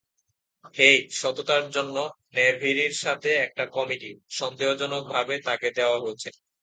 [0.75, 1.95] হেই, সততার জন্য,
[2.35, 6.29] ন্যাভেরির সাথে, একটা কমেডি, সন্দেহ জনকভাবে তাকে দেয়া হয়েছে।